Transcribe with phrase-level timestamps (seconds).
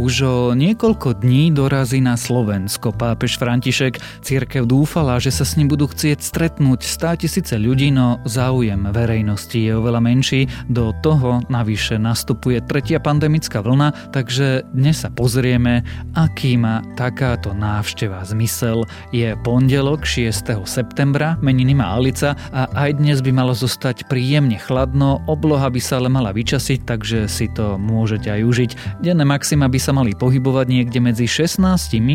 [0.00, 4.00] Už o niekoľko dní dorazí na Slovensko pápež František.
[4.24, 9.60] Církev dúfala, že sa s ním budú chcieť stretnúť stá tisíce ľudí, no záujem verejnosti
[9.60, 10.48] je oveľa menší.
[10.72, 15.84] Do toho navyše nastupuje tretia pandemická vlna, takže dnes sa pozrieme,
[16.16, 18.88] aký má takáto návšteva zmysel.
[19.12, 20.64] Je pondelok 6.
[20.64, 26.00] septembra, meniny má Alica a aj dnes by malo zostať príjemne chladno, obloha by sa
[26.00, 28.70] ale mala vyčasiť, takže si to môžete aj užiť.
[29.04, 31.62] Denné maxima by sa mali pohybovať niekde medzi 16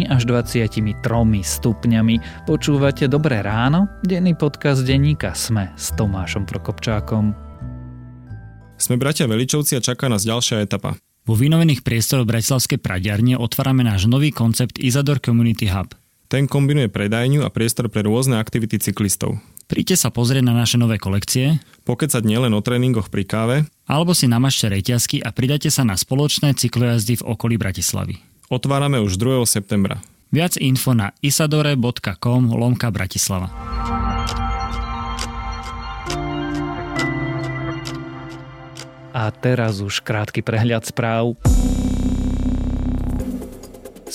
[0.07, 0.95] až 23
[1.43, 2.15] stupňami.
[2.47, 3.87] Počúvate Dobré ráno?
[4.03, 7.35] Denný podcast denníka Sme s Tomášom Prokopčákom.
[8.75, 10.99] Sme bratia Veličovci a čaká nás ďalšia etapa.
[11.25, 15.95] Vo vynovených priestoroch Bratislavskej pradiarne otvárame náš nový koncept Isador Community Hub.
[16.29, 19.41] Ten kombinuje predajňu a priestor pre rôzne aktivity cyklistov.
[19.65, 24.25] Príďte sa pozrieť na naše nové kolekcie, Pokecať nielen o tréningoch pri káve, alebo si
[24.25, 28.17] namažte reťazky a pridajte sa na spoločné cyklojazdy v okolí Bratislavy.
[28.49, 29.45] otvárame už 2.
[29.45, 30.01] septembra.
[30.33, 33.53] Viac info na isadore.com lomka Bratislava.
[39.13, 41.37] A teraz už krátky prehľad správ.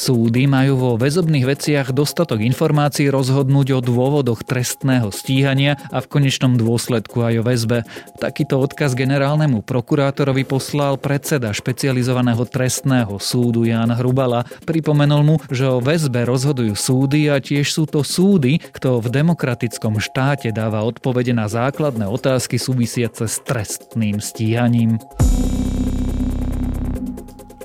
[0.01, 6.56] Súdy majú vo väzobných veciach dostatok informácií rozhodnúť o dôvodoch trestného stíhania a v konečnom
[6.56, 7.79] dôsledku aj o väzbe.
[8.17, 14.48] Takýto odkaz generálnemu prokurátorovi poslal predseda špecializovaného trestného súdu Jan Hrubala.
[14.65, 20.01] Pripomenul mu, že o väzbe rozhodujú súdy a tiež sú to súdy, kto v demokratickom
[20.01, 24.97] štáte dáva odpovede na základné otázky súvisiace s trestným stíhaním.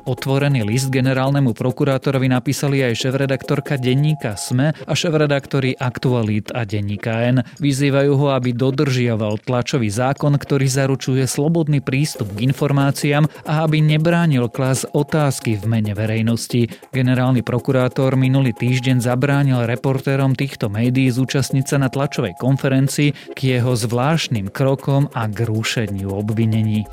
[0.05, 7.41] Otvorený list generálnemu prokurátorovi napísali aj šéf-redaktorka denníka SME a šéf-redaktori Aktualit a denníka N.
[7.57, 14.45] Vyzývajú ho, aby dodržiaval tlačový zákon, ktorý zaručuje slobodný prístup k informáciám a aby nebránil
[14.53, 16.69] klas otázky v mene verejnosti.
[16.93, 23.73] Generálny prokurátor minulý týždeň zabránil reportérom týchto médií zúčastniť sa na tlačovej konferencii k jeho
[23.73, 26.85] zvláštnym krokom a k rušeniu obvinení.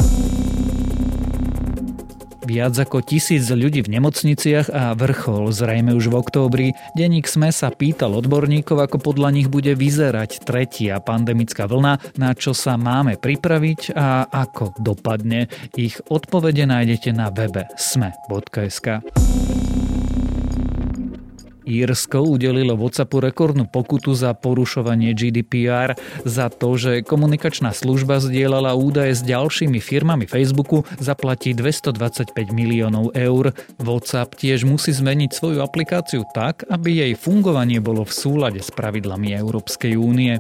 [2.43, 6.69] Viac ako tisíc ľudí v nemocniciach a vrchol zrejme už v októbri.
[6.99, 12.51] Denník SME sa pýtal odborníkov, ako podľa nich bude vyzerať tretia pandemická vlna, na čo
[12.51, 15.47] sa máme pripraviť a ako dopadne.
[15.79, 19.07] Ich odpovede nájdete na webe sme.sk.
[21.67, 25.95] Írsko udelilo WhatsAppu rekordnú pokutu za porušovanie GDPR
[26.27, 33.55] za to, že komunikačná služba zdieľala údaje s ďalšími firmami Facebooku, zaplatí 225 miliónov eur.
[33.81, 39.35] WhatsApp tiež musí zmeniť svoju aplikáciu tak, aby jej fungovanie bolo v súlade s pravidlami
[39.35, 40.39] Európskej únie.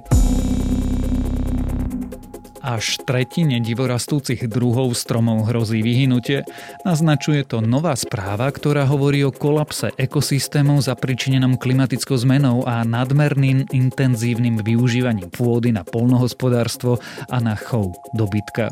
[2.62, 6.46] Až tretine divorastúcich druhov stromov hrozí vyhynutie.
[6.86, 14.62] Naznačuje to nová správa, ktorá hovorí o kolapse ekosystémov zapričinenom klimatickou zmenou a nadmerným intenzívnym
[14.62, 18.70] využívaním pôdy na polnohospodárstvo a na chov dobytka.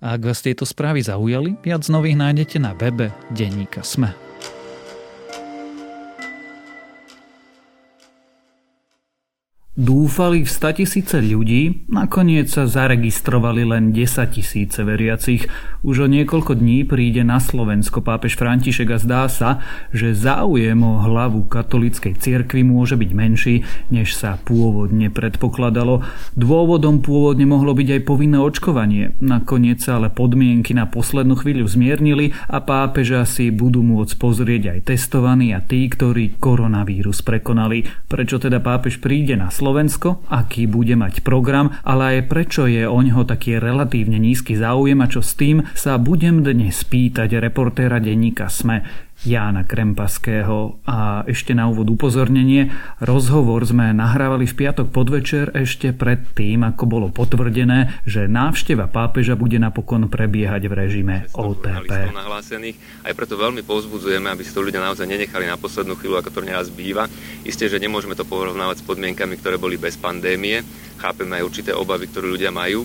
[0.00, 4.31] A ak vás tieto správy zaujali, viac nových nájdete na webe Denníka Sme.
[9.72, 15.48] Dúfali v statisíce ľudí, nakoniec sa zaregistrovali len 10 tisíce veriacich.
[15.80, 21.00] Už o niekoľko dní príde na Slovensko pápež František a zdá sa, že záujem o
[21.00, 26.04] hlavu katolíckej cirkvi môže byť menší, než sa pôvodne predpokladalo.
[26.36, 29.16] Dôvodom pôvodne mohlo byť aj povinné očkovanie.
[29.24, 34.92] Nakoniec sa ale podmienky na poslednú chvíľu zmiernili a pápeža si budú môcť pozrieť aj
[34.92, 37.88] testovaní a tí, ktorí koronavírus prekonali.
[38.04, 39.48] Prečo teda pápež príde na?
[39.62, 44.98] Slovensko, aký bude mať program, ale aj prečo je o ňoho taký relatívne nízky záujem
[44.98, 48.82] a čo s tým sa budem dnes pýtať reportéra denníka SME.
[49.22, 50.82] Jána Krempaského.
[50.82, 56.84] A ešte na úvod upozornenie, rozhovor sme nahrávali v piatok podvečer ešte pred tým, ako
[56.90, 62.10] bolo potvrdené, že návšteva pápeža bude napokon prebiehať v režime OTP.
[63.02, 66.40] Aj preto veľmi povzbudzujeme, aby si to ľudia naozaj nenechali na poslednú chvíľu, ako to
[66.42, 67.06] neraz býva.
[67.46, 70.66] Isté, že nemôžeme to porovnávať s podmienkami, ktoré boli bez pandémie.
[70.98, 72.82] Chápeme aj určité obavy, ktoré ľudia majú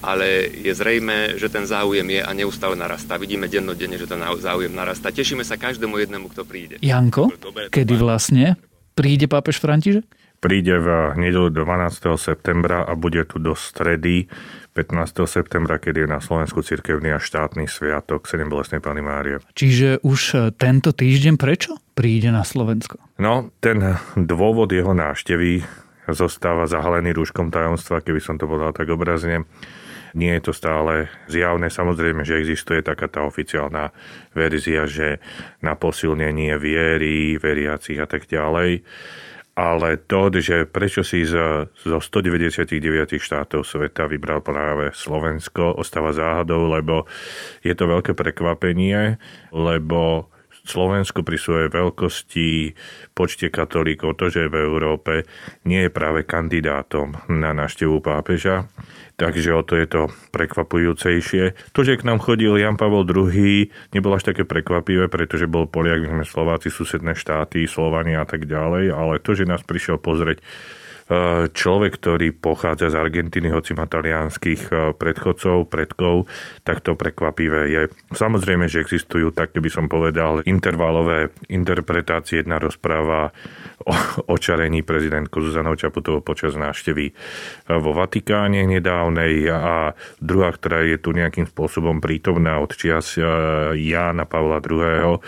[0.00, 3.20] ale je zrejme, že ten záujem je a neustále narastá.
[3.20, 5.12] Vidíme dennodenne, že ten záujem narastá.
[5.12, 6.76] Tešíme sa každému jednému, kto príde.
[6.80, 7.28] Janko,
[7.68, 8.56] kedy vlastne
[8.96, 10.04] príde pápež František?
[10.40, 12.16] Príde v nedelu 12.
[12.16, 14.24] septembra a bude tu do stredy
[14.72, 15.28] 15.
[15.28, 19.36] septembra, kedy je na Slovensku cirkevný a štátny sviatok 7 bolestnej Pany Márie.
[19.52, 22.96] Čiže už e, tento týždeň prečo príde na Slovensko?
[23.20, 25.60] No, ten dôvod jeho návštevy
[26.08, 29.44] zostáva zahalený rúškom tajomstva, keby som to povedal tak obrazne.
[30.14, 31.70] Nie je to stále zjavné.
[31.70, 33.94] Samozrejme, že existuje taká tá oficiálna
[34.34, 35.22] verzia, že
[35.62, 38.82] na posilnenie viery, veriacich a tak ďalej
[39.60, 41.68] ale to, že prečo si zo
[42.00, 47.04] 199 štátov sveta vybral práve Slovensko, ostáva záhadou, lebo
[47.60, 49.20] je to veľké prekvapenie,
[49.52, 50.29] lebo
[50.64, 52.76] Slovensko pri svojej veľkosti,
[53.16, 55.24] počte katolíkov, to, že v Európe
[55.64, 58.68] nie je práve kandidátom na návštevu pápeža,
[59.20, 60.02] takže o to je to
[60.32, 61.74] prekvapujúcejšie.
[61.76, 66.04] To, že k nám chodil Jan Pavel II, nebolo až také prekvapivé, pretože bol Poliak,
[66.04, 70.40] my sme Slováci, susedné štáty, Slovania a tak ďalej, ale to, že nás prišiel pozrieť
[71.50, 76.30] človek, ktorý pochádza z Argentíny, hoci má talianských e, predchodcov, predkov,
[76.62, 77.82] tak to prekvapivé je.
[78.14, 82.46] Samozrejme, že existujú, tak by som povedal, intervalové interpretácie.
[82.46, 83.34] Jedna rozpráva
[83.82, 83.92] o
[84.38, 87.12] očarení prezidentku Zuzanou Čaputovou počas návštevy e,
[87.74, 93.26] vo Vatikáne nedávnej a druhá, ktorá je tu nejakým spôsobom prítomná od čias e,
[93.74, 95.18] Jána Pavla II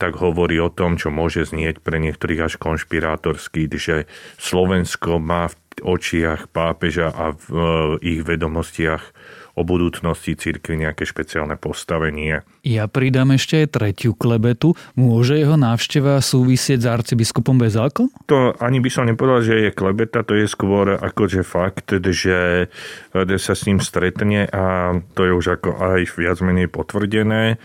[0.00, 4.08] tak hovorí o tom, čo môže znieť pre niektorých až konšpirátorský, že
[4.40, 9.12] Slovensko má v očiach pápeža a v e, ich vedomostiach
[9.60, 12.40] o budúcnosti církvy nejaké špeciálne postavenie.
[12.64, 14.72] Ja pridám ešte aj tretiu klebetu.
[14.96, 18.08] Môže jeho návšteva súvisieť s arcibiskupom Bezákom?
[18.32, 22.72] To ani by som nepovedal, že je klebeta, to je skôr akože fakt, že
[23.12, 27.60] sa s ním stretne a to je už ako aj viac menej potvrdené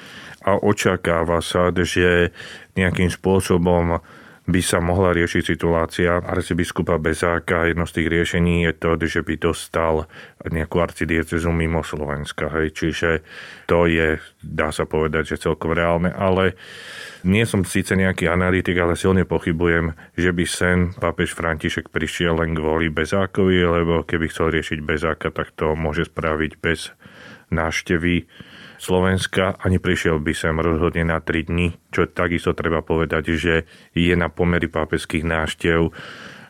[0.45, 2.36] a očakáva sa, že
[2.75, 4.03] nejakým spôsobom
[4.45, 7.65] by sa mohla riešiť situácia arcibiskupa Bezáka.
[7.65, 10.06] Jedno z tých riešení je to, že by dostal
[10.45, 12.53] nejakú arcidiecezu mimo Slovenska.
[12.53, 12.77] Hej.
[12.77, 13.09] Čiže
[13.65, 16.53] to je, dá sa povedať, že celkom reálne, ale
[17.25, 22.53] nie som síce nejaký analytik, ale silne pochybujem, že by sen pápež František prišiel len
[22.53, 26.94] kvôli Bezákovi, lebo keby chcel riešiť Bezáka, tak to môže spraviť bez
[27.50, 28.30] návštevy
[28.77, 34.13] Slovenska a neprišiel by sem rozhodne na 3 dni, čo takisto treba povedať, že je
[34.16, 35.92] na pomery pápežských náštev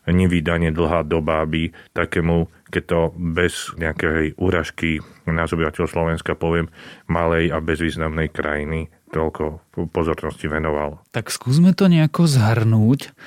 [0.06, 6.70] nevydane dlhá doba, aby takému, keď to bez nejakej úražky na obyvateľ Slovenska poviem,
[7.10, 11.02] malej a bezvýznamnej krajiny toľko pozornosti venoval.
[11.10, 13.18] Tak skúsme to nejako zhrnúť.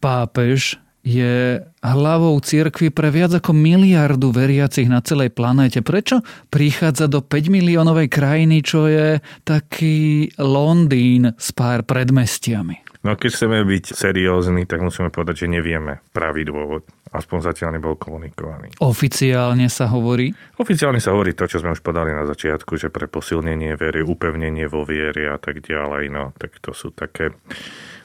[0.00, 5.80] Pápež je hlavou cirkvi pre viac ako miliardu veriacich na celej planéte.
[5.80, 6.20] Prečo
[6.52, 12.90] prichádza do 5 miliónovej krajiny, čo je taký Londýn s pár predmestiami?
[13.00, 16.84] No keď chceme byť seriózni, tak musíme povedať, že nevieme pravý dôvod.
[17.10, 18.76] Aspoň zatiaľ nebol komunikovaný.
[18.78, 20.30] Oficiálne sa hovorí?
[20.62, 24.70] Oficiálne sa hovorí to, čo sme už podali na začiatku, že pre posilnenie viery, upevnenie
[24.70, 26.06] vo viere a tak ďalej.
[26.12, 27.34] No, tak to sú také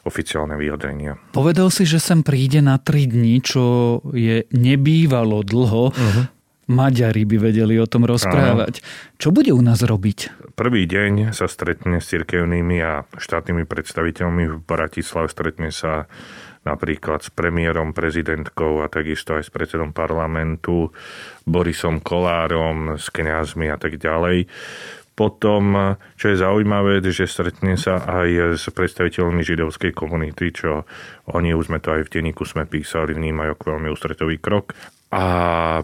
[0.06, 1.18] oficiálne vyjadrenia.
[1.34, 5.92] Povedal si, že sem príde na 3 dní, čo je nebývalo dlho.
[5.92, 6.26] Uh-huh.
[6.66, 8.82] Maďari by vedeli o tom rozprávať.
[8.82, 8.86] Áno.
[9.22, 10.50] Čo bude u nás robiť?
[10.58, 15.30] Prvý deň sa stretne s cirkevnými a štátnymi predstaviteľmi v Bratislave.
[15.30, 16.10] Stretne sa
[16.66, 20.90] napríklad s premiérom, prezidentkou a takisto aj s predsedom parlamentu,
[21.46, 24.50] Borisom Kolárom, s kňazmi a tak ďalej.
[25.16, 30.84] Potom, čo je zaujímavé, že stretne sa aj s predstaviteľmi židovskej komunity, čo
[31.32, 34.76] oni už sme to aj v denníku sme písali, vnímajú ako veľmi ústretový krok.
[35.14, 35.24] A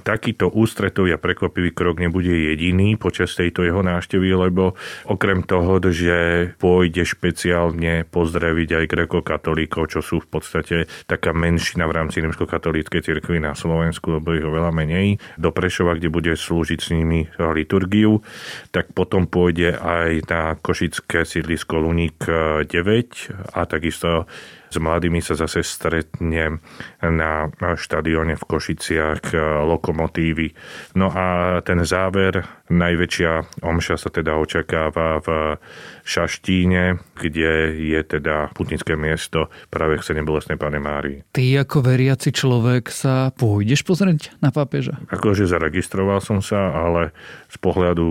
[0.02, 4.74] takýto ústretový a prekvapivý krok nebude jediný počas tejto jeho návštevy, lebo
[5.08, 12.02] okrem toho, že pôjde špeciálne pozdraviť aj grekokatolíkov, čo sú v podstate taká menšina v
[12.02, 16.90] rámci rímskokatolíckej cirkvi na Slovensku, lebo ich oveľa menej, do Prešova, kde bude slúžiť s
[16.92, 18.26] nimi liturgiu,
[18.74, 22.26] tak potom pôjde aj na košické sídlisko Luník
[22.66, 22.68] 9
[23.54, 24.26] a takisto
[24.72, 26.64] s mladými sa zase stretne
[27.04, 29.38] na štadióne v Košiciach e,
[29.68, 30.56] Lokomotívy.
[30.96, 32.40] No a ten záver,
[32.72, 35.60] najväčšia omša sa teda očakáva v
[36.02, 41.22] Šaštíne, kde je teda putnické miesto práve k Bolesnej Pane Márii.
[41.36, 44.98] Ty ako veriaci človek sa pôjdeš pozrieť na pápeža?
[45.14, 47.14] Akože zaregistroval som sa, ale
[47.52, 48.08] z pohľadu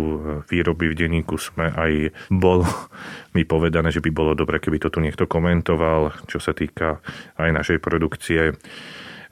[0.47, 2.63] výroby v denníku sme aj bol
[3.37, 7.03] mi povedané, že by bolo dobre, keby to tu niekto komentoval, čo sa týka
[7.41, 8.55] aj našej produkcie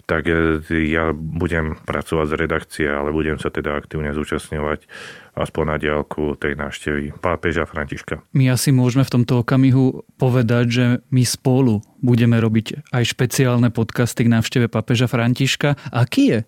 [0.09, 4.89] tak e, ja budem pracovať z redakcie, ale budem sa teda aktívne zúčastňovať
[5.37, 8.25] aspoň na diálku tej návštevy pápeža Františka.
[8.33, 14.25] My asi môžeme v tomto okamihu povedať, že my spolu budeme robiť aj špeciálne podcasty
[14.25, 15.77] k návšteve pápeža Františka.
[15.93, 16.39] Aký je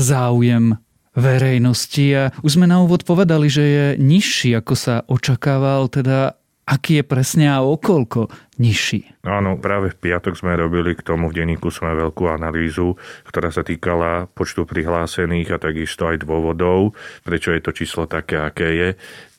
[0.00, 0.80] záujem
[1.12, 2.06] verejnosti?
[2.16, 7.04] A už sme na úvod povedali, že je nižší, ako sa očakával, teda aký je
[7.04, 9.08] presne a okolko nižší.
[9.24, 13.64] Áno, práve v piatok sme robili k tomu v denníku sme veľkú analýzu, ktorá sa
[13.64, 16.92] týkala počtu prihlásených a takisto aj dôvodov,
[17.24, 18.88] prečo je to číslo také, aké je.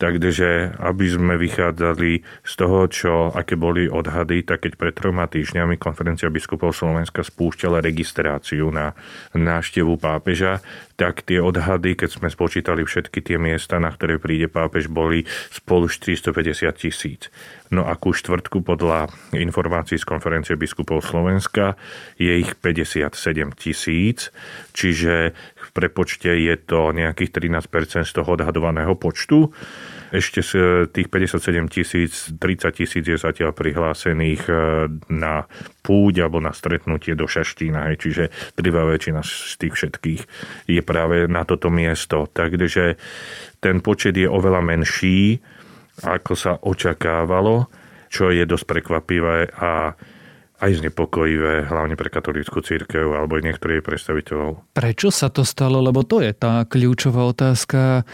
[0.01, 5.77] Takže aby sme vychádzali z toho, čo, aké boli odhady, tak keď pred troma týždňami
[5.77, 8.97] konferencia biskupov Slovenska spúšťala registráciu na
[9.37, 10.65] návštevu pápeža,
[10.97, 15.85] tak tie odhady, keď sme spočítali všetky tie miesta, na ktoré príde pápež, boli spolu
[15.85, 17.29] 450 tisíc.
[17.71, 21.79] No a ku štvrtku podľa informácií z konferencie biskupov Slovenska
[22.19, 23.15] je ich 57
[23.55, 24.27] tisíc,
[24.75, 29.55] čiže v prepočte je to nejakých 13% z toho odhadovaného počtu.
[30.11, 30.51] Ešte z
[30.91, 34.53] tých 57 tisíc, 30 tisíc je zatiaľ prihlásených e,
[35.07, 35.47] na
[35.79, 38.27] púť alebo na stretnutie do Šaštína, čiže
[38.59, 40.21] drvá väčšina z tých všetkých
[40.67, 42.27] je práve na toto miesto.
[42.27, 42.99] Takže
[43.63, 45.39] ten počet je oveľa menší,
[46.03, 47.69] ako sa očakávalo,
[48.11, 49.95] čo je dosť prekvapivé a
[50.61, 54.77] aj znepokojivé, hlavne pre katolícku církev alebo niektorých predstaviteľov.
[54.77, 55.81] Prečo sa to stalo?
[55.81, 58.05] Lebo to je tá kľúčová otázka.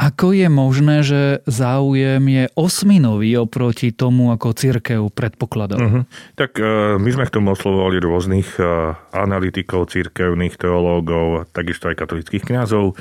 [0.00, 5.76] Ako je možné, že záujem je osminový oproti tomu, ako církev predpokladal?
[5.76, 6.02] Uh-huh.
[6.40, 12.48] Tak uh, my sme k tomu oslovovali rôznych uh, analytikov, církevných teológov, takisto aj katolických
[12.48, 12.96] kňazov.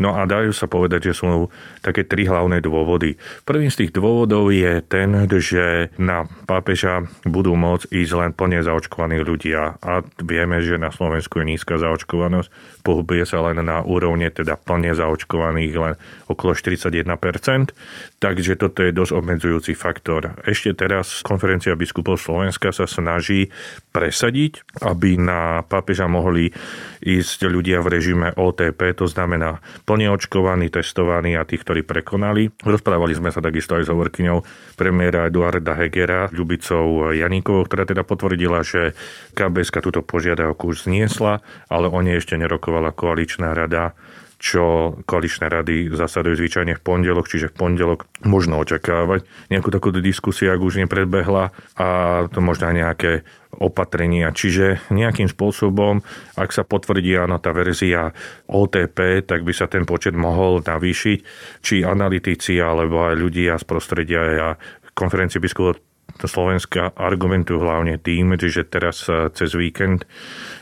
[0.00, 1.52] No a dajú sa povedať, že sú
[1.84, 3.20] také tri hlavné dôvody.
[3.44, 9.20] Prvým z tých dôvodov je ten, že na pápeža budú môcť ísť len plne zaočkovaní
[9.20, 9.76] ľudia.
[9.84, 12.80] A vieme, že na Slovensku je nízka zaočkovanosť.
[12.80, 15.94] Pohybuje sa len na úrovne teda plne zaočkovaných len
[16.30, 17.74] okolo 41%.
[18.22, 20.38] Takže toto je dosť obmedzujúci faktor.
[20.46, 23.50] Ešte teraz konferencia biskupov Slovenska sa snaží
[23.90, 26.54] presadiť, aby na pápeža mohli
[27.00, 29.58] ísť ľudia v režime OTP, to znamená
[29.88, 32.52] plne očkovaní, testovaní a tí, ktorí prekonali.
[32.60, 34.38] Rozprávali sme sa takisto aj s hovorkyňou
[34.76, 38.92] premiéra Eduarda Hegera, Ľubicou Janíkovou, ktorá teda potvrdila, že
[39.34, 41.40] KBSK túto požiadavku už zniesla,
[41.72, 43.96] ale o nej ešte nerokovala koaličná rada
[44.40, 50.56] čo koaličné rady zasadujú zvyčajne v pondelok, čiže v pondelok možno očakávať nejakú takú diskusiu,
[50.56, 51.86] ak už nepredbehla a
[52.32, 53.12] to možno aj nejaké
[53.60, 54.32] opatrenia.
[54.32, 56.00] Čiže nejakým spôsobom,
[56.40, 58.16] ak sa potvrdí áno tá verzia
[58.48, 61.18] OTP, tak by sa ten počet mohol navýšiť,
[61.60, 64.48] či analytici alebo aj ľudia z prostredia a
[64.96, 65.76] konferencie biskupov
[66.20, 70.04] Slovenska argumentujú hlavne tým, že teraz cez víkend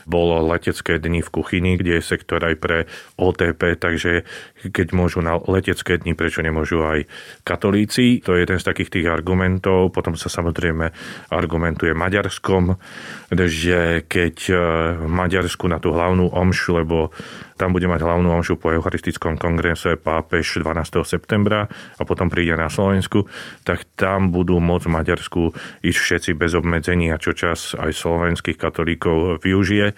[0.09, 2.77] bolo letecké dni v kuchyni, kde je sektor aj pre
[3.21, 4.25] OTP, takže
[4.73, 7.05] keď môžu na letecké dni, prečo nemôžu aj
[7.45, 8.25] katolíci?
[8.25, 9.93] To je jeden z takých tých argumentov.
[9.93, 10.89] Potom sa samozrejme
[11.29, 12.75] argumentuje Maďarskom,
[13.29, 14.53] že keď e,
[15.05, 17.13] v Maďarsku na tú hlavnú omšu, lebo
[17.59, 21.03] tam bude mať hlavnú omšu po Eucharistickom kongrese pápež 12.
[21.03, 21.67] septembra
[21.99, 23.27] a potom príde na Slovensku,
[23.67, 25.41] tak tam budú môcť v Maďarsku
[25.83, 29.91] ísť všetci bez obmedzenia, čo čas aj slovenských katolíkov využije.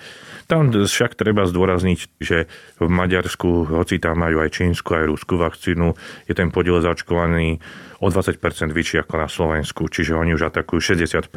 [0.50, 5.96] Tam však treba zdôrazniť, že v Maďarsku, hoci tam majú aj čínsku, aj rúskú vakcínu,
[6.28, 7.64] je ten podiel zaočkovaný
[8.04, 8.42] o 20%
[8.74, 11.32] vyšší ako na Slovensku, čiže oni už atakujú 60%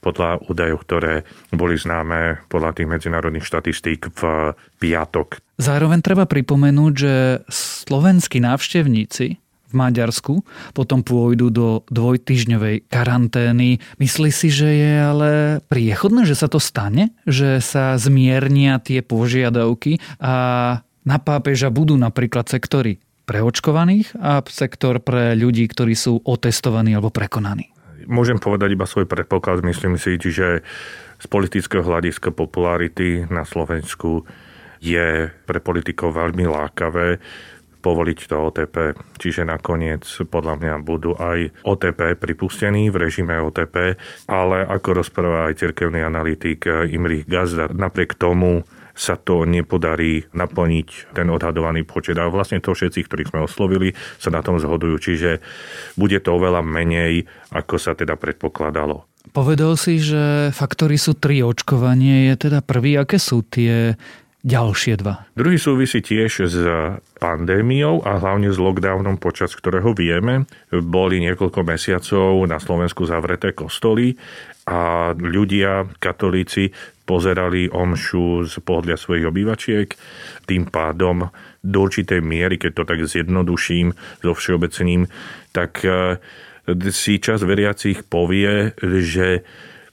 [0.00, 1.22] podľa údajov, ktoré
[1.52, 4.20] boli známe podľa tých medzinárodných štatistík v
[4.82, 5.38] piatok.
[5.60, 7.14] Zároveň treba pripomenúť, že
[7.52, 9.43] slovenskí návštevníci
[9.74, 13.82] Maďarsku, potom pôjdu do dvojtyžňovej karantény.
[13.98, 15.30] Myslí si, že je ale
[15.68, 17.12] priechodné, že sa to stane?
[17.26, 20.34] Že sa zmiernia tie požiadavky a
[21.04, 27.72] na pápeža budú napríklad sektory preočkovaných a sektor pre ľudí, ktorí sú otestovaní alebo prekonaní?
[28.04, 29.64] Môžem povedať iba svoj predpoklad.
[29.64, 30.60] Myslím si, že
[31.16, 34.28] z politického hľadiska popularity na Slovensku
[34.84, 37.16] je pre politikov veľmi lákavé
[37.84, 38.76] povoliť to OTP.
[39.20, 45.60] Čiže nakoniec podľa mňa budú aj OTP pripustení v režime OTP, ale ako rozpráva aj
[45.60, 48.64] cirkevný analytik Imrich Gazda, napriek tomu
[48.94, 52.14] sa to nepodarí naplniť ten odhadovaný počet.
[52.14, 53.90] A vlastne to všetci, ktorých sme oslovili,
[54.22, 55.02] sa na tom zhodujú.
[55.02, 55.42] Čiže
[55.98, 59.10] bude to oveľa menej, ako sa teda predpokladalo.
[59.34, 62.30] Povedal si, že faktory sú tri očkovanie.
[62.30, 63.98] Je teda prvý, aké sú tie
[64.44, 65.24] ďalšie dva.
[65.32, 66.56] Druhý súvisí tiež s
[67.16, 70.44] pandémiou a hlavne s lockdownom, počas ktorého vieme.
[70.68, 74.14] Boli niekoľko mesiacov na Slovensku zavreté kostoly
[74.68, 76.72] a ľudia, katolíci,
[77.04, 79.88] pozerali omšu z pohľadľa svojich obývačiek.
[80.48, 81.28] Tým pádom
[81.64, 85.08] do určitej miery, keď to tak zjednoduším, so všeobecným,
[85.52, 86.20] tak eh,
[86.92, 89.44] si čas veriacich povie, že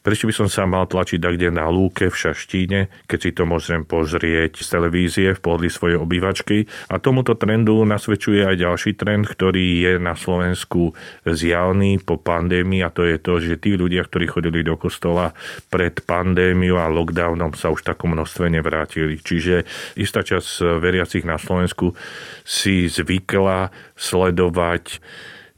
[0.01, 3.85] Prečo by som sa mal tlačiť kde na lúke v Šaštíne, keď si to môžem
[3.85, 6.65] pozrieť z televízie v pohodli svojej obývačky.
[6.89, 10.97] A tomuto trendu nasvedčuje aj ďalší trend, ktorý je na Slovensku
[11.29, 15.37] zjavný po pandémii a to je to, že tí ľudia, ktorí chodili do kostola
[15.69, 19.21] pred pandémiou a lockdownom sa už takom množstve nevrátili.
[19.21, 19.69] Čiže
[20.01, 21.93] istá časť veriacich na Slovensku
[22.41, 24.97] si zvykla sledovať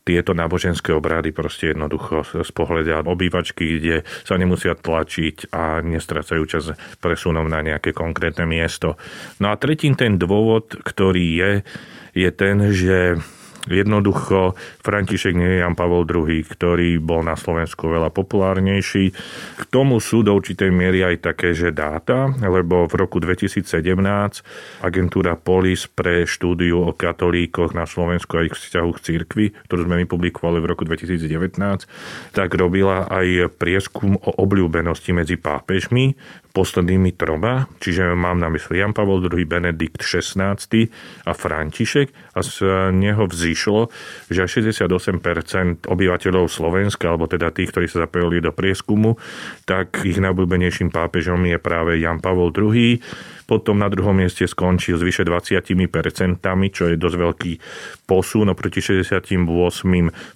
[0.04, 3.96] tieto náboženské obrady proste jednoducho z pohľadia obývačky, kde
[4.28, 9.00] sa nemusia tlačiť a nestracajú čas presunom na nejaké konkrétne miesto.
[9.40, 11.52] No a tretím ten dôvod, ktorý je,
[12.14, 13.18] je ten, že
[13.64, 19.16] Jednoducho, František nie je Jan Pavol II, ktorý bol na Slovensku veľa populárnejší.
[19.56, 23.64] K tomu sú do určitej miery aj také, že dáta, lebo v roku 2017
[24.84, 30.04] agentúra Polis pre štúdiu o katolíkoch na Slovensku a ich vzťahu k cirkvi, ktorú sme
[30.04, 31.24] my publikovali v roku 2019,
[32.36, 36.20] tak robila aj prieskum o obľúbenosti medzi pápežmi
[36.54, 40.54] poslednými troma, čiže mám na mysli Jan Pavol II, Benedikt XVI
[41.26, 42.58] a František a z
[42.94, 43.90] neho vzýšlo,
[44.30, 49.18] že 68% obyvateľov Slovenska, alebo teda tých, ktorí sa zapojili do prieskumu,
[49.66, 53.02] tak ich najobľúbenejším pápežom je práve Jan Pavol II.
[53.44, 55.64] Potom na druhom mieste skončil s vyše 20%,
[56.72, 57.54] čo je dosť veľký
[58.08, 59.36] posun oproti 68.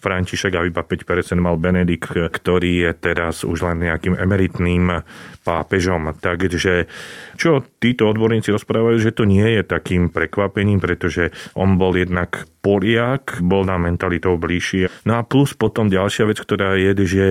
[0.03, 5.03] František a iba 5% mal Benedikt, ktorý je teraz už len nejakým emeritným
[5.47, 6.11] pápežom.
[6.19, 6.91] Takže
[7.39, 13.39] čo títo odborníci rozprávajú, že to nie je takým prekvapením, pretože on bol jednak Poliak,
[13.39, 15.07] bol na mentalitou bližšie.
[15.07, 17.25] No a plus potom ďalšia vec, ktorá je, že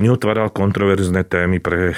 [0.00, 1.92] neotváral kontroverzné témy pre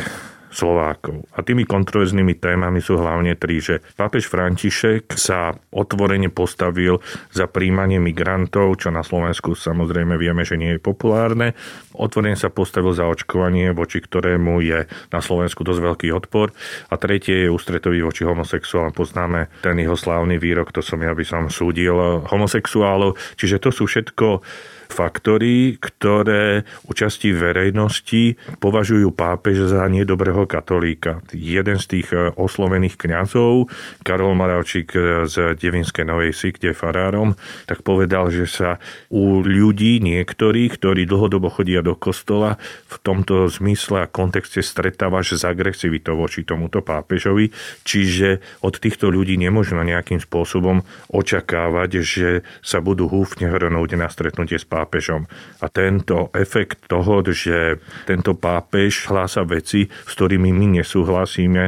[0.54, 1.26] Slovákov.
[1.34, 7.02] A tými kontroverznými témami sú hlavne tri, že pápež František sa otvorene postavil
[7.34, 11.58] za príjmanie migrantov, čo na Slovensku samozrejme vieme, že nie je populárne.
[11.98, 16.54] Otvorene sa postavil za očkovanie, voči ktorému je na Slovensku dosť veľký odpor.
[16.90, 18.94] A tretie je ústretový voči homosexuálom.
[18.94, 23.18] Poznáme ten jeho slávny výrok, to som ja by som súdil homosexuálov.
[23.34, 24.38] Čiže to sú všetko
[24.88, 31.24] faktory, ktoré účasti verejnosti považujú pápež za nedobrého katolíka.
[31.32, 33.68] Jeden z tých e, oslovených kňazov,
[34.04, 34.92] Karol Maravčík
[35.28, 41.06] z Devinskej Novej Si, kde je farárom, tak povedal, že sa u ľudí niektorých, ktorí
[41.06, 42.56] dlhodobo chodia do kostola,
[42.90, 47.50] v tomto zmysle a kontexte stretávaš s agresivitou voči tomuto pápežovi.
[47.84, 52.28] Čiže od týchto ľudí nemôžno nejakým spôsobom očakávať, že
[52.60, 55.22] sa budú húfne hrnúť na stretnutie s pápežom.
[55.62, 57.78] A tento efekt toho, že
[58.10, 61.64] tento pápež hlása veci, s ktorými my nesúhlasíme,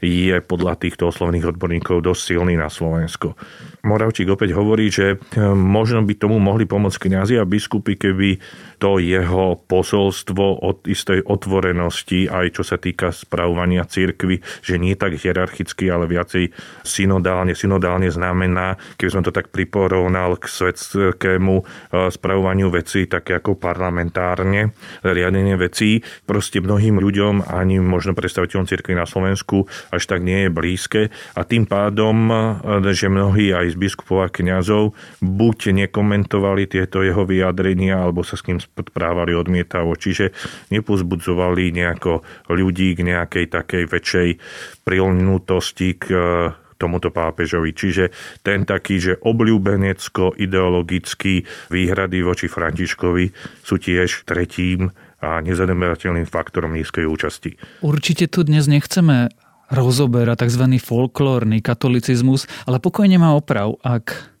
[0.00, 3.36] je podľa týchto oslovných odborníkov dosť silný na Slovensku.
[3.80, 8.40] Moravčík opäť hovorí, že eh, možno by tomu mohli pomôcť kňazi a biskupy, keby
[8.80, 15.20] to jeho posolstvo od istej otvorenosti, aj čo sa týka spravovania církvy, že nie tak
[15.20, 17.52] hierarchicky, ale viacej synodálne.
[17.52, 21.64] Synodálne znamená, keby som to tak priporovnal k svetskému eh,
[22.08, 24.72] spravovaniu vecí, tak ako parlamentárne
[25.04, 30.50] riadenie vecí, proste mnohým ľuďom, ani možno predstaviteľom církvy na Slovensku, až tak nie je
[30.50, 37.02] blízke a tým pádom, eh, že mnohí aj z biskupov a kňazov buď nekomentovali tieto
[37.02, 39.98] jeho vyjadrenia, alebo sa s ním správali odmietavo.
[39.98, 40.30] Čiže
[40.70, 44.38] nepozbudzovali nejako ľudí k nejakej takej väčšej
[44.86, 46.16] prilnutosti k e,
[46.80, 47.76] tomuto pápežovi.
[47.76, 48.08] Čiže
[48.40, 53.28] ten taký, že obľúbenecko-ideologický výhrady voči Františkovi
[53.60, 54.88] sú tiež tretím
[55.20, 57.60] a nezanedbateľným faktorom nízkej účasti.
[57.84, 59.28] Určite tu dnes nechceme
[59.70, 60.76] rozoberá tzv.
[60.82, 64.34] folklórny katolicizmus, ale pokojne má oprav, ak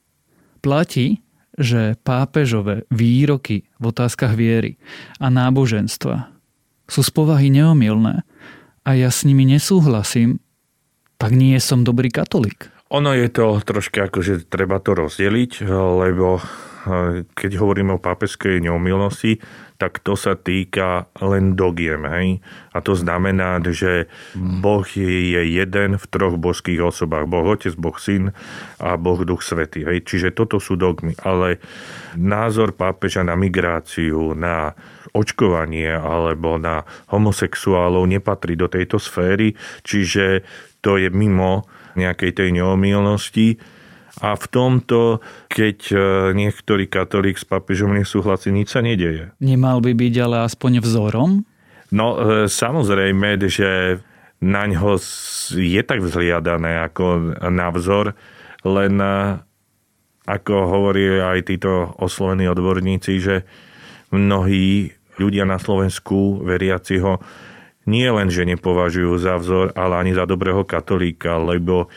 [0.60, 1.22] platí,
[1.56, 4.76] že pápežové výroky v otázkach viery
[5.22, 6.30] a náboženstva
[6.90, 8.26] sú z povahy neomilné
[8.82, 10.42] a ja s nimi nesúhlasím,
[11.20, 12.72] tak nie som dobrý katolík.
[12.90, 16.42] Ono je to troška ako, že treba to rozdeliť, lebo
[17.36, 19.40] keď hovoríme o pápežskej neomilnosti,
[19.80, 22.04] tak to sa týka len dogiem.
[22.04, 22.28] Hej?
[22.76, 27.24] A to znamená, že Boh je jeden v troch božských osobách.
[27.24, 28.36] Boh Otec, Boh Syn
[28.76, 29.88] a Boh Duch Svetý.
[29.88, 30.04] Hej?
[30.04, 31.16] Čiže toto sú dogmy.
[31.24, 31.60] Ale
[32.16, 34.76] názor pápeža na migráciu, na
[35.16, 40.46] očkovanie alebo na homosexuálov nepatrí do tejto sféry, čiže
[40.84, 41.66] to je mimo
[41.98, 43.58] nejakej tej neomilnosti
[44.18, 45.96] a v tomto, keď e,
[46.34, 49.30] niektorý katolík s papežom nesúhlasí, nič sa nedeje.
[49.38, 51.46] Nemal by byť ale aspoň vzorom?
[51.94, 54.02] No e, samozrejme, že
[54.42, 54.98] na ňo
[55.54, 58.18] je tak vzliadané ako na vzor,
[58.66, 59.14] len e,
[60.26, 63.46] ako hovorí aj títo oslovení odborníci, že
[64.10, 64.90] mnohí
[65.22, 67.22] ľudia na Slovensku veriaci ho
[67.86, 71.90] nie len, že nepovažujú za vzor, ale ani za dobrého katolíka, lebo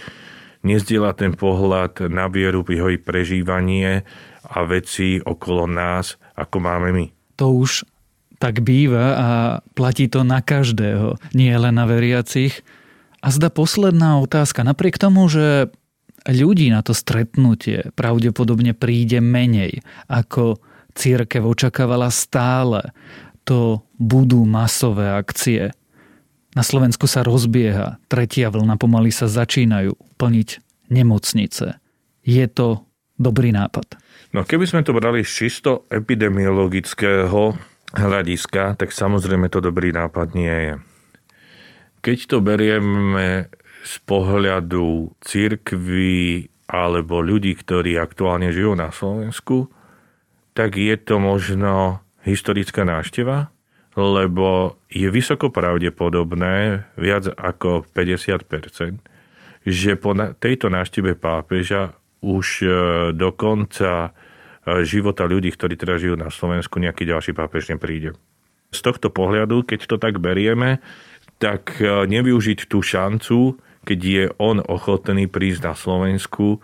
[0.63, 4.07] nezdiela ten pohľad na vieru, jeho prežívanie
[4.47, 7.05] a veci okolo nás, ako máme my.
[7.37, 7.83] To už
[8.39, 9.27] tak býva a
[9.77, 12.59] platí to na každého, nie len na veriacich.
[13.23, 14.67] A zda posledná otázka.
[14.67, 15.71] Napriek tomu, že
[16.27, 19.79] ľudí na to stretnutie pravdepodobne príde menej,
[20.11, 20.59] ako
[20.91, 22.91] církev očakávala stále,
[23.47, 25.71] to budú masové akcie.
[26.53, 30.49] Na Slovensku sa rozbieha, tretia vlna pomaly sa začínajú plniť
[30.87, 31.83] nemocnice.
[32.23, 32.87] Je to
[33.19, 33.99] dobrý nápad?
[34.31, 37.53] No keby sme to brali z čisto epidemiologického
[37.93, 40.73] hľadiska, tak samozrejme to dobrý nápad nie je.
[42.03, 43.51] Keď to berieme
[43.83, 49.67] z pohľadu církvy alebo ľudí, ktorí aktuálne žijú na Slovensku,
[50.55, 53.51] tak je to možno historická návšteva,
[53.93, 59.12] lebo je vysoko pravdepodobné, viac ako 50%,
[59.63, 62.67] že po tejto návšteve pápeža už e,
[63.15, 64.15] do konca
[64.63, 68.15] života ľudí, ktorí teraz žijú na Slovensku, nejaký ďalší pápež nepríde.
[68.71, 70.79] Z tohto pohľadu, keď to tak berieme,
[71.37, 76.63] tak e, nevyužiť tú šancu, keď je on ochotný prísť na Slovensku,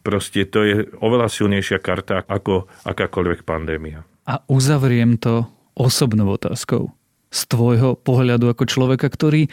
[0.00, 4.08] proste to je oveľa silnejšia karta ako akákoľvek pandémia.
[4.24, 5.44] A uzavriem to
[5.76, 6.96] osobnou otázkou.
[7.28, 9.52] Z tvojho pohľadu ako človeka, ktorý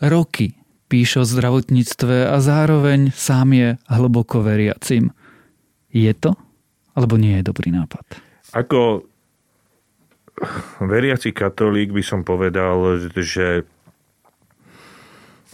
[0.00, 0.56] roky
[0.88, 5.10] píše o zdravotníctve a zároveň sám je hlboko veriacim.
[5.94, 6.34] Je to
[6.94, 8.06] alebo nie je dobrý nápad?
[8.54, 9.02] Ako
[10.82, 13.66] veriaci katolík by som povedal, že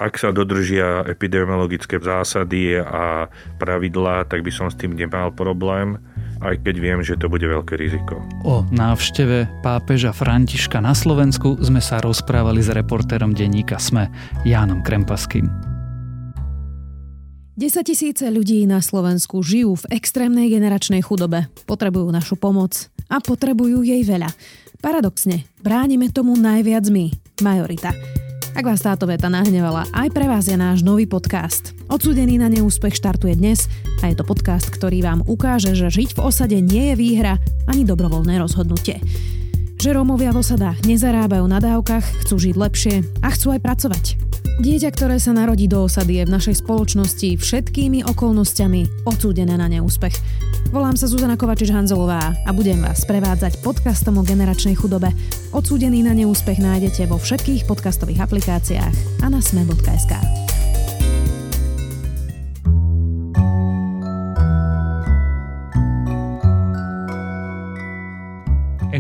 [0.01, 3.29] ak sa dodržia epidemiologické zásady a
[3.61, 6.01] pravidlá, tak by som s tým nemal problém,
[6.41, 8.21] aj keď viem, že to bude veľké riziko.
[8.43, 14.09] O návšteve pápeža Františka na Slovensku sme sa rozprávali s reportérom denníka SME
[14.49, 15.47] Jánom Krempaským.
[17.61, 23.85] 10 tisíce ľudí na Slovensku žijú v extrémnej generačnej chudobe, potrebujú našu pomoc a potrebujú
[23.85, 24.33] jej veľa.
[24.81, 27.13] Paradoxne, bránime tomu najviac my,
[27.45, 27.93] majorita.
[28.51, 31.71] Ak vás táto veta nahnevala, aj pre vás je náš nový podcast.
[31.87, 33.71] Odsúdený na neúspech štartuje dnes
[34.03, 37.39] a je to podcast, ktorý vám ukáže, že žiť v osade nie je výhra
[37.71, 38.99] ani dobrovoľné rozhodnutie.
[39.79, 44.30] Že Rómovia v osadách nezarábajú na dávkach, chcú žiť lepšie a chcú aj pracovať.
[44.61, 50.13] Dieťa, ktoré sa narodí do osady, je v našej spoločnosti všetkými okolnostiami odsúdené na neúspech.
[50.69, 55.17] Volám sa Zuzana Kovačič-Hanzelová a budem vás prevádzať podcastom o generačnej chudobe.
[55.57, 60.13] Odsúdený na neúspech nájdete vo všetkých podcastových aplikáciách a na sme.sk.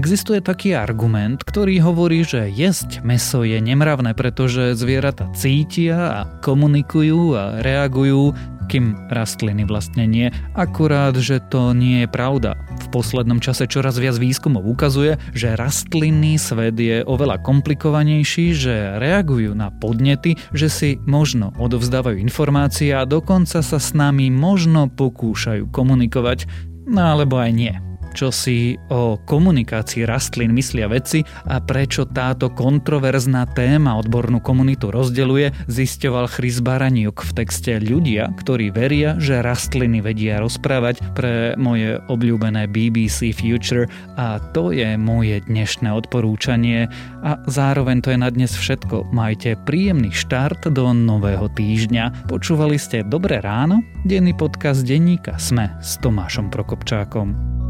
[0.00, 7.36] Existuje taký argument, ktorý hovorí, že jesť meso je nemravné, pretože zvieratá cítia a komunikujú
[7.36, 8.32] a reagujú,
[8.72, 10.32] kým rastliny vlastne nie.
[10.56, 12.56] Akurát, že to nie je pravda.
[12.80, 19.52] V poslednom čase čoraz viac výskumov ukazuje, že rastlinný svet je oveľa komplikovanejší, že reagujú
[19.52, 26.48] na podnety, že si možno odovzdávajú informácie a dokonca sa s nami možno pokúšajú komunikovať,
[26.88, 33.46] no alebo aj nie čo si o komunikácii rastlín myslia vedci a prečo táto kontroverzná
[33.54, 40.42] téma odbornú komunitu rozdeluje, zisťoval Chris Baraniuk v texte Ľudia, ktorí veria, že rastliny vedia
[40.42, 43.86] rozprávať pre moje obľúbené BBC Future
[44.18, 46.90] a to je moje dnešné odporúčanie
[47.24, 49.12] a zároveň to je na dnes všetko.
[49.14, 52.26] Majte príjemný štart do nového týždňa.
[52.28, 53.82] Počúvali ste Dobré ráno?
[54.04, 57.69] Denný podcast denníka Sme s Tomášom Prokopčákom.